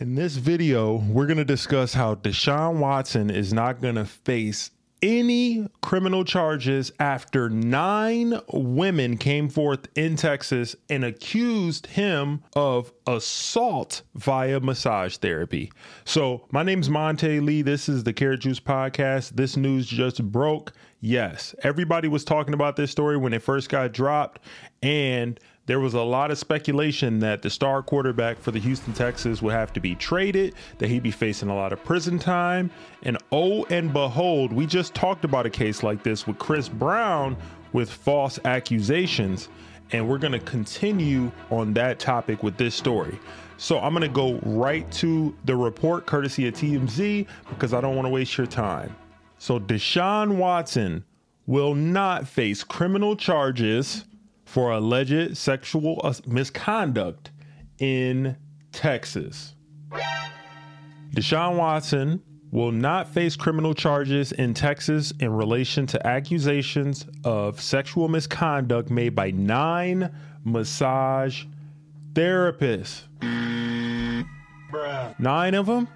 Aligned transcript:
In 0.00 0.14
this 0.14 0.36
video, 0.36 0.94
we're 0.94 1.26
going 1.26 1.36
to 1.36 1.44
discuss 1.44 1.92
how 1.92 2.14
Deshaun 2.14 2.78
Watson 2.78 3.28
is 3.28 3.52
not 3.52 3.82
going 3.82 3.96
to 3.96 4.06
face 4.06 4.70
any 5.02 5.68
criminal 5.82 6.24
charges 6.24 6.92
after 6.98 7.50
nine 7.50 8.40
women 8.50 9.18
came 9.18 9.50
forth 9.50 9.88
in 9.94 10.16
Texas 10.16 10.74
and 10.88 11.04
accused 11.04 11.88
him 11.88 12.42
of 12.56 12.90
assault 13.06 14.00
via 14.14 14.60
massage 14.60 15.18
therapy. 15.18 15.70
So, 16.06 16.46
my 16.50 16.62
name's 16.62 16.88
Monte 16.88 17.40
Lee. 17.40 17.60
This 17.60 17.86
is 17.86 18.02
the 18.04 18.14
Carrot 18.14 18.40
Juice 18.40 18.60
Podcast. 18.60 19.32
This 19.36 19.58
news 19.58 19.86
just 19.86 20.22
broke. 20.24 20.72
Yes, 21.04 21.52
everybody 21.64 22.06
was 22.06 22.22
talking 22.22 22.54
about 22.54 22.76
this 22.76 22.92
story 22.92 23.16
when 23.16 23.32
it 23.32 23.42
first 23.42 23.68
got 23.68 23.90
dropped, 23.90 24.40
and 24.84 25.38
there 25.66 25.80
was 25.80 25.94
a 25.94 26.00
lot 26.00 26.30
of 26.30 26.38
speculation 26.38 27.18
that 27.18 27.42
the 27.42 27.50
star 27.50 27.82
quarterback 27.82 28.38
for 28.38 28.52
the 28.52 28.60
Houston 28.60 28.92
Texans 28.92 29.42
would 29.42 29.52
have 29.52 29.72
to 29.72 29.80
be 29.80 29.96
traded, 29.96 30.54
that 30.78 30.88
he'd 30.88 31.02
be 31.02 31.10
facing 31.10 31.48
a 31.48 31.56
lot 31.56 31.72
of 31.72 31.82
prison 31.82 32.20
time. 32.20 32.70
And 33.02 33.18
oh, 33.32 33.64
and 33.64 33.92
behold, 33.92 34.52
we 34.52 34.64
just 34.64 34.94
talked 34.94 35.24
about 35.24 35.44
a 35.44 35.50
case 35.50 35.82
like 35.82 36.04
this 36.04 36.24
with 36.24 36.38
Chris 36.38 36.68
Brown 36.68 37.36
with 37.72 37.90
false 37.90 38.38
accusations. 38.44 39.48
And 39.90 40.08
we're 40.08 40.18
going 40.18 40.32
to 40.32 40.38
continue 40.38 41.32
on 41.50 41.74
that 41.74 41.98
topic 41.98 42.44
with 42.44 42.56
this 42.56 42.76
story. 42.76 43.18
So 43.56 43.80
I'm 43.80 43.92
going 43.92 44.02
to 44.02 44.08
go 44.08 44.38
right 44.44 44.90
to 44.92 45.36
the 45.46 45.56
report 45.56 46.06
courtesy 46.06 46.46
of 46.46 46.54
TMZ 46.54 47.26
because 47.48 47.74
I 47.74 47.80
don't 47.80 47.96
want 47.96 48.06
to 48.06 48.10
waste 48.10 48.38
your 48.38 48.46
time. 48.46 48.94
So 49.42 49.58
Deshaun 49.58 50.36
Watson 50.36 51.02
will 51.46 51.74
not 51.74 52.28
face 52.28 52.62
criminal 52.62 53.16
charges 53.16 54.04
for 54.44 54.70
alleged 54.70 55.36
sexual 55.36 56.00
uh, 56.04 56.14
misconduct 56.28 57.32
in 57.80 58.36
Texas. 58.70 59.56
Deshaun 61.16 61.56
Watson 61.56 62.22
will 62.52 62.70
not 62.70 63.08
face 63.08 63.34
criminal 63.34 63.74
charges 63.74 64.30
in 64.30 64.54
Texas 64.54 65.12
in 65.18 65.32
relation 65.32 65.86
to 65.86 66.06
accusations 66.06 67.04
of 67.24 67.60
sexual 67.60 68.06
misconduct 68.06 68.90
made 68.90 69.16
by 69.16 69.32
nine 69.32 70.08
massage 70.44 71.46
therapists. 72.12 73.08
Bruh. 74.70 75.18
Nine 75.18 75.54
of 75.54 75.66
them? 75.66 75.88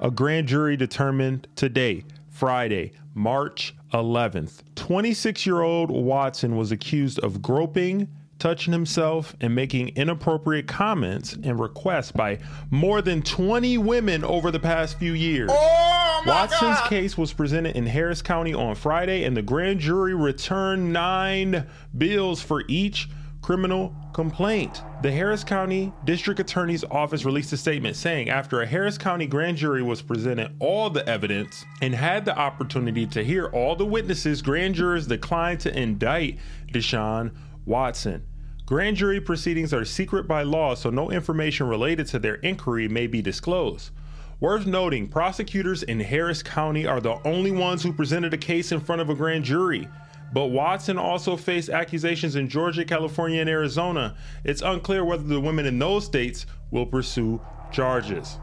A 0.00 0.10
grand 0.10 0.48
jury 0.48 0.76
determined 0.76 1.46
today, 1.54 2.04
Friday, 2.38 2.92
March 3.14 3.74
11th. 3.92 4.62
26 4.76 5.44
year 5.44 5.60
old 5.60 5.90
Watson 5.90 6.56
was 6.56 6.70
accused 6.70 7.18
of 7.18 7.42
groping, 7.42 8.06
touching 8.38 8.72
himself, 8.72 9.34
and 9.40 9.56
making 9.56 9.88
inappropriate 9.96 10.68
comments 10.68 11.32
and 11.32 11.58
requests 11.58 12.12
by 12.12 12.38
more 12.70 13.02
than 13.02 13.22
20 13.22 13.78
women 13.78 14.22
over 14.22 14.52
the 14.52 14.60
past 14.60 15.00
few 15.00 15.14
years. 15.14 15.50
Oh 15.52 16.22
Watson's 16.28 16.78
God. 16.78 16.88
case 16.88 17.18
was 17.18 17.32
presented 17.32 17.74
in 17.74 17.86
Harris 17.86 18.22
County 18.22 18.54
on 18.54 18.76
Friday, 18.76 19.24
and 19.24 19.36
the 19.36 19.42
grand 19.42 19.80
jury 19.80 20.14
returned 20.14 20.92
nine 20.92 21.66
bills 21.96 22.40
for 22.40 22.62
each 22.68 23.08
criminal 23.48 23.94
complaint. 24.12 24.82
The 25.00 25.10
Harris 25.10 25.42
County 25.42 25.90
District 26.04 26.38
Attorney's 26.38 26.84
Office 26.84 27.24
released 27.24 27.50
a 27.54 27.56
statement 27.56 27.96
saying 27.96 28.28
after 28.28 28.60
a 28.60 28.66
Harris 28.66 28.98
County 28.98 29.26
grand 29.26 29.56
jury 29.56 29.82
was 29.82 30.02
presented 30.02 30.54
all 30.60 30.90
the 30.90 31.08
evidence 31.08 31.64
and 31.80 31.94
had 31.94 32.26
the 32.26 32.36
opportunity 32.36 33.06
to 33.06 33.24
hear 33.24 33.46
all 33.46 33.74
the 33.74 33.86
witnesses, 33.86 34.42
grand 34.42 34.74
jurors 34.74 35.06
declined 35.06 35.60
to 35.60 35.74
indict 35.74 36.38
Deshaun 36.74 37.32
Watson. 37.64 38.22
Grand 38.66 38.98
jury 38.98 39.18
proceedings 39.18 39.72
are 39.72 39.86
secret 39.86 40.28
by 40.28 40.42
law, 40.42 40.74
so 40.74 40.90
no 40.90 41.10
information 41.10 41.68
related 41.68 42.06
to 42.08 42.18
their 42.18 42.34
inquiry 42.34 42.86
may 42.86 43.06
be 43.06 43.22
disclosed. 43.22 43.92
Worth 44.40 44.66
noting, 44.66 45.08
prosecutors 45.08 45.82
in 45.82 46.00
Harris 46.00 46.42
County 46.42 46.86
are 46.86 47.00
the 47.00 47.16
only 47.26 47.52
ones 47.52 47.82
who 47.82 47.94
presented 47.94 48.34
a 48.34 48.36
case 48.36 48.72
in 48.72 48.80
front 48.80 49.00
of 49.00 49.08
a 49.08 49.14
grand 49.14 49.44
jury. 49.44 49.88
But 50.32 50.46
Watson 50.46 50.98
also 50.98 51.36
faced 51.36 51.70
accusations 51.70 52.36
in 52.36 52.48
Georgia, 52.48 52.84
California, 52.84 53.40
and 53.40 53.48
Arizona. 53.48 54.16
It's 54.44 54.62
unclear 54.62 55.04
whether 55.04 55.22
the 55.22 55.40
women 55.40 55.66
in 55.66 55.78
those 55.78 56.04
states 56.04 56.46
will 56.70 56.86
pursue 56.86 57.40
charges. 57.72 58.38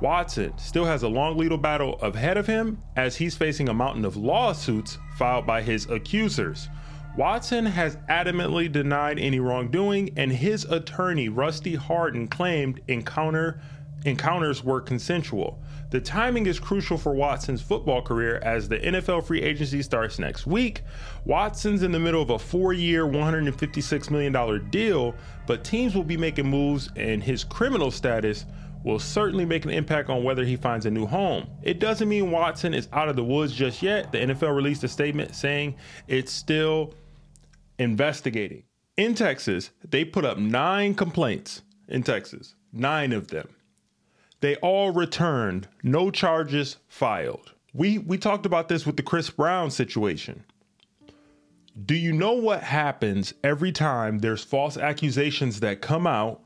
Watson 0.00 0.52
still 0.58 0.84
has 0.84 1.04
a 1.04 1.08
long 1.08 1.38
legal 1.38 1.58
battle 1.58 1.94
ahead 2.02 2.36
of 2.36 2.46
him 2.46 2.82
as 2.96 3.16
he's 3.16 3.36
facing 3.36 3.68
a 3.68 3.74
mountain 3.74 4.04
of 4.04 4.16
lawsuits 4.16 4.98
filed 5.16 5.46
by 5.46 5.62
his 5.62 5.88
accusers. 5.88 6.68
Watson 7.16 7.66
has 7.66 7.96
adamantly 8.08 8.72
denied 8.72 9.18
any 9.18 9.38
wrongdoing, 9.38 10.10
and 10.16 10.32
his 10.32 10.64
attorney, 10.64 11.28
Rusty 11.28 11.74
Hardin, 11.74 12.26
claimed 12.26 12.80
encounter 12.88 13.60
encounters 14.04 14.64
were 14.64 14.80
consensual. 14.80 15.62
The 15.90 16.00
timing 16.00 16.46
is 16.46 16.58
crucial 16.58 16.96
for 16.96 17.14
Watson's 17.14 17.62
football 17.62 18.02
career 18.02 18.40
as 18.42 18.68
the 18.68 18.78
NFL 18.78 19.24
free 19.24 19.42
agency 19.42 19.82
starts 19.82 20.18
next 20.18 20.46
week. 20.46 20.82
Watson's 21.24 21.82
in 21.82 21.92
the 21.92 21.98
middle 21.98 22.22
of 22.22 22.30
a 22.30 22.38
four 22.38 22.72
year, 22.72 23.04
$156 23.04 24.10
million 24.10 24.70
deal, 24.70 25.14
but 25.46 25.64
teams 25.64 25.94
will 25.94 26.04
be 26.04 26.16
making 26.16 26.48
moves, 26.48 26.88
and 26.96 27.22
his 27.22 27.44
criminal 27.44 27.90
status 27.90 28.46
will 28.84 28.98
certainly 28.98 29.44
make 29.44 29.64
an 29.64 29.70
impact 29.70 30.08
on 30.08 30.24
whether 30.24 30.44
he 30.44 30.56
finds 30.56 30.86
a 30.86 30.90
new 30.90 31.06
home. 31.06 31.46
It 31.62 31.78
doesn't 31.78 32.08
mean 32.08 32.30
Watson 32.30 32.74
is 32.74 32.88
out 32.92 33.08
of 33.08 33.16
the 33.16 33.24
woods 33.24 33.52
just 33.52 33.82
yet. 33.82 34.10
The 34.10 34.18
NFL 34.18 34.54
released 34.54 34.82
a 34.84 34.88
statement 34.88 35.34
saying 35.34 35.76
it's 36.08 36.32
still 36.32 36.94
investigating. 37.78 38.64
In 38.96 39.14
Texas, 39.14 39.70
they 39.88 40.04
put 40.04 40.24
up 40.24 40.38
nine 40.38 40.94
complaints 40.94 41.62
in 41.88 42.02
Texas, 42.02 42.54
nine 42.72 43.12
of 43.12 43.28
them. 43.28 43.48
They 44.42 44.56
all 44.56 44.90
returned, 44.90 45.68
no 45.84 46.10
charges 46.10 46.76
filed. 46.88 47.52
We 47.72 47.98
we 47.98 48.18
talked 48.18 48.44
about 48.44 48.68
this 48.68 48.84
with 48.84 48.96
the 48.96 49.02
Chris 49.02 49.30
Brown 49.30 49.70
situation. 49.70 50.44
Do 51.86 51.94
you 51.94 52.12
know 52.12 52.32
what 52.32 52.64
happens 52.64 53.32
every 53.44 53.70
time 53.70 54.18
there's 54.18 54.42
false 54.42 54.76
accusations 54.76 55.60
that 55.60 55.80
come 55.80 56.08
out 56.08 56.42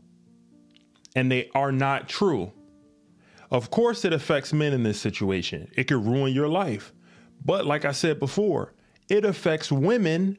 and 1.16 1.32
they 1.32 1.50
are 1.54 1.72
not 1.72 2.06
true? 2.06 2.52
Of 3.50 3.70
course, 3.70 4.04
it 4.04 4.12
affects 4.12 4.52
men 4.52 4.74
in 4.74 4.82
this 4.82 5.00
situation. 5.00 5.68
It 5.74 5.84
could 5.84 6.04
ruin 6.04 6.34
your 6.34 6.48
life. 6.48 6.92
But 7.46 7.64
like 7.64 7.86
I 7.86 7.92
said 7.92 8.20
before, 8.20 8.74
it 9.08 9.24
affects 9.24 9.72
women 9.72 10.38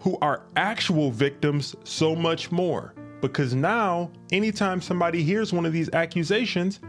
who 0.00 0.16
are 0.22 0.46
actual 0.56 1.10
victims 1.10 1.76
so 1.84 2.16
much 2.16 2.50
more. 2.50 2.94
Because 3.20 3.54
now, 3.54 4.10
anytime 4.30 4.80
somebody 4.80 5.22
hears 5.22 5.52
one 5.52 5.66
of 5.66 5.72
these 5.72 5.90
accusations, 5.92 6.80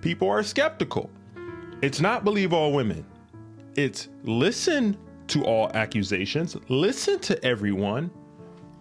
people 0.00 0.28
are 0.28 0.42
skeptical. 0.42 1.10
It's 1.82 2.00
not 2.00 2.24
believe 2.24 2.52
all 2.52 2.72
women, 2.72 3.04
it's 3.74 4.08
listen 4.22 4.96
to 5.28 5.44
all 5.44 5.70
accusations, 5.74 6.56
listen 6.68 7.18
to 7.20 7.42
everyone, 7.44 8.10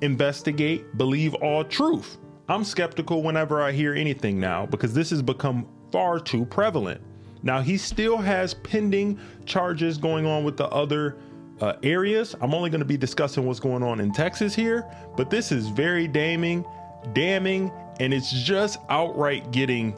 investigate, 0.01 0.97
believe 0.97 1.33
all 1.35 1.63
truth. 1.63 2.17
I'm 2.49 2.63
skeptical 2.63 3.23
whenever 3.23 3.61
I 3.61 3.71
hear 3.71 3.93
anything 3.93 4.39
now 4.39 4.65
because 4.65 4.93
this 4.93 5.09
has 5.11 5.21
become 5.21 5.67
far 5.91 6.19
too 6.19 6.45
prevalent. 6.45 7.01
Now, 7.41 7.61
he 7.61 7.77
still 7.77 8.17
has 8.17 8.53
pending 8.53 9.19
charges 9.45 9.97
going 9.97 10.25
on 10.25 10.43
with 10.43 10.57
the 10.57 10.67
other 10.67 11.17
uh, 11.61 11.73
areas. 11.83 12.35
I'm 12.41 12.53
only 12.53 12.69
going 12.69 12.79
to 12.79 12.85
be 12.85 12.97
discussing 12.97 13.45
what's 13.45 13.59
going 13.59 13.83
on 13.83 13.99
in 13.99 14.11
Texas 14.11 14.55
here, 14.55 14.85
but 15.15 15.29
this 15.29 15.51
is 15.51 15.67
very 15.69 16.07
damning 16.07 16.65
damning, 17.13 17.71
and 17.99 18.13
it's 18.13 18.31
just 18.31 18.79
outright 18.89 19.51
getting 19.51 19.95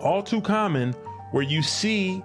all 0.00 0.22
too 0.22 0.40
common 0.40 0.92
where 1.30 1.42
you 1.42 1.62
see 1.62 2.22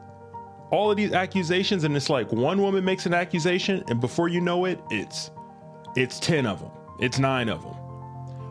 all 0.71 0.91
of 0.91 0.97
these 0.97 1.13
accusations 1.13 1.83
and 1.83 1.95
it's 1.95 2.09
like 2.09 2.31
one 2.31 2.61
woman 2.61 2.83
makes 2.83 3.05
an 3.05 3.13
accusation 3.13 3.83
and 3.87 3.99
before 3.99 4.27
you 4.27 4.39
know 4.39 4.65
it 4.65 4.79
it's 4.91 5.31
it's 5.95 6.19
10 6.19 6.45
of 6.45 6.59
them 6.59 6.69
it's 6.99 7.17
9 7.17 7.49
of 7.49 7.63
them 7.63 7.75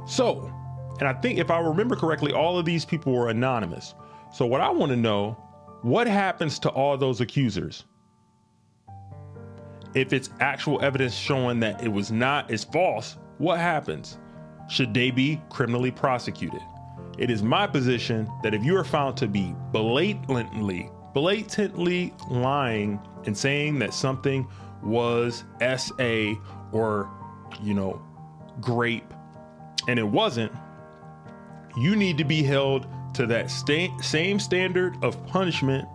so 0.07 0.53
and 0.99 1.09
i 1.09 1.13
think 1.13 1.39
if 1.39 1.51
i 1.51 1.61
remember 1.61 1.95
correctly 1.95 2.33
all 2.33 2.59
of 2.59 2.65
these 2.65 2.85
people 2.85 3.13
were 3.13 3.29
anonymous. 3.29 3.95
So 4.33 4.47
what 4.47 4.61
i 4.61 4.71
want 4.71 4.91
to 4.91 4.97
know 4.97 5.37
what 5.83 6.09
happens 6.09 6.59
to 6.61 6.71
all 6.71 6.97
those 6.97 7.21
accusers? 7.21 7.85
If 9.95 10.13
it's 10.13 10.31
actual 10.41 10.83
evidence 10.83 11.15
showing 11.15 11.61
that 11.61 11.83
it 11.83 11.89
was 11.89 12.11
not 12.11 12.51
is 12.51 12.65
false 12.65 13.17
what 13.39 13.59
happens 13.59 14.19
should 14.69 14.95
they 14.95 15.11
be 15.11 15.41
criminally 15.51 15.91
prosecuted. 15.91 16.61
It 17.19 17.31
is 17.31 17.43
my 17.43 17.67
position 17.67 18.31
that 18.43 18.55
if 18.55 18.63
you 18.63 18.77
are 18.77 18.85
found 18.85 19.17
to 19.19 19.27
be 19.27 19.55
blatantly, 19.73 20.91
blatantly 21.15 22.15
lying 22.31 23.01
and 23.27 23.37
saying 23.37 23.81
that 23.81 23.93
something 23.93 24.47
was 24.83 25.45
SA 25.61 26.35
or, 26.73 27.11
you 27.63 27.75
know, 27.75 28.01
grape, 28.61 29.13
and 29.89 29.99
it 29.99 30.07
wasn't, 30.07 30.53
you 31.77 31.97
need 31.97 32.19
to 32.19 32.25
be 32.25 32.43
held 32.43 32.87
to 33.15 33.27
that 33.27 33.51
sta- 33.51 33.97
same 34.01 34.39
standard 34.39 34.97
of 35.03 35.25
punishment 35.27 35.89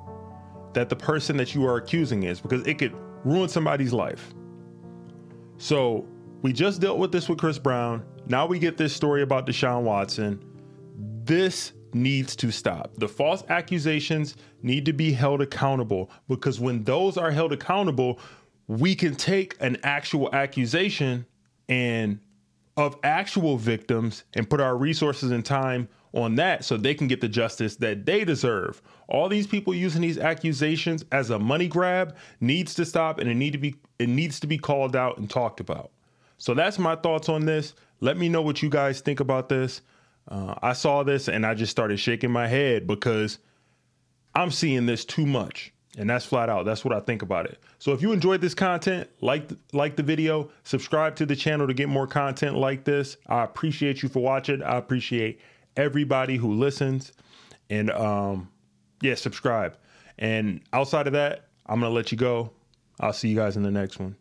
that 0.74 0.90
the 0.90 0.96
person 0.96 1.38
that 1.38 1.54
you 1.56 1.66
are 1.66 1.78
accusing 1.78 2.24
is 2.24 2.42
because 2.42 2.66
it 2.68 2.78
could 2.80 2.94
ruin 3.24 3.48
somebody's 3.48 3.94
life. 3.94 4.34
So 5.58 6.06
we 6.42 6.52
just 6.52 6.82
dealt 6.82 6.98
with 6.98 7.12
this 7.12 7.30
with 7.30 7.38
Chris 7.38 7.58
Brown. 7.58 8.04
Now 8.28 8.46
we 8.46 8.58
get 8.60 8.78
this 8.78 8.94
story 8.94 9.22
about 9.22 9.46
Deshaun 9.46 9.84
Watson. 9.84 10.44
This 11.26 11.74
needs 11.94 12.36
to 12.38 12.52
stop. 12.52 12.96
The 12.98 13.08
false 13.08 13.44
accusations 13.50 14.36
need 14.62 14.86
to 14.86 14.94
be 14.94 15.12
held 15.12 15.42
accountable 15.42 16.10
because 16.28 16.60
when 16.60 16.84
those 16.84 17.18
are 17.18 17.32
held 17.32 17.52
accountable, 17.52 18.20
we 18.68 18.96
can 18.96 19.16
take 19.16 19.56
an 19.60 19.78
actual 19.84 20.34
accusation 20.34 21.26
and 21.68 22.20
of 22.78 22.98
actual 23.04 23.58
victims 23.58 24.24
and 24.34 24.50
put 24.50 24.60
our 24.60 24.76
resources 24.76 25.32
and 25.32 25.46
time 25.46 25.88
on 26.14 26.36
that 26.36 26.64
so 26.64 26.78
they 26.78 26.94
can 26.94 27.08
get 27.08 27.22
the 27.22 27.28
justice 27.28 27.76
that 27.78 28.06
they 28.06 28.24
deserve. 28.24 28.82
All 29.08 29.30
these 29.30 29.48
people 29.48 29.74
using 29.74 30.02
these 30.02 30.18
accusations 30.18 31.04
as 31.12 31.30
a 31.30 31.38
money 31.38 31.68
grab 31.68 32.16
needs 32.40 32.74
to 32.76 32.86
stop 32.86 33.20
and 33.20 33.30
it 33.30 33.36
need 33.36 33.52
to 33.52 33.60
be 33.60 33.76
it 34.00 34.10
needs 34.10 34.40
to 34.40 34.48
be 34.48 34.58
called 34.58 34.96
out 34.96 35.18
and 35.18 35.30
talked 35.30 35.60
about. 35.60 35.92
So 36.38 36.54
that's 36.54 36.80
my 36.80 36.96
thoughts 36.96 37.30
on 37.30 37.46
this. 37.46 37.74
Let 38.00 38.18
me 38.18 38.30
know 38.30 38.42
what 38.42 38.62
you 38.62 38.70
guys 38.70 39.02
think 39.02 39.20
about 39.20 39.50
this. 39.50 39.82
Uh, 40.28 40.56
I 40.62 40.74
saw 40.74 41.04
this 41.04 41.28
and 41.28 41.46
I 41.46 41.54
just 41.54 41.72
started 41.72 42.00
shaking 42.00 42.32
my 42.32 42.48
head 42.48 42.88
because 42.88 43.40
I'm 44.36 44.52
seeing 44.52 44.86
this 44.86 45.06
too 45.06 45.26
much. 45.26 45.74
And 45.98 46.10
that's 46.10 46.26
flat 46.26 46.50
out. 46.50 46.66
That's 46.66 46.84
what 46.84 46.94
I 46.94 47.00
think 47.02 47.22
about 47.22 47.46
it. 47.46 47.60
So 47.78 47.92
if 47.92 48.02
you 48.02 48.14
enjoyed 48.14 48.42
this 48.42 48.56
content, 48.56 49.08
like 49.22 49.52
like 49.74 49.96
the 49.96 50.02
video, 50.02 50.50
subscribe 50.64 51.16
to 51.18 51.26
the 51.28 51.36
channel 51.36 51.68
to 51.68 51.74
get 51.74 51.88
more 51.88 52.08
content 52.08 52.58
like 52.58 52.84
this. 52.84 53.16
I 53.28 53.44
appreciate 53.44 54.02
you 54.02 54.10
for 54.10 54.24
watching. 54.24 54.64
I 54.64 54.78
appreciate 54.78 55.40
everybody 55.78 56.36
who 56.36 56.54
listens. 56.54 57.12
And 57.70 57.92
um 57.92 58.50
yeah, 59.04 59.16
subscribe. 59.16 59.78
And 60.18 60.62
outside 60.72 61.08
of 61.08 61.14
that, 61.14 61.50
I'm 61.66 61.80
going 61.80 61.92
to 61.92 61.96
let 61.96 62.12
you 62.12 62.18
go. 62.18 62.52
I'll 63.00 63.14
see 63.14 63.30
you 63.30 63.36
guys 63.36 63.58
in 63.58 63.64
the 63.64 63.72
next 63.72 64.00
one. 64.00 64.16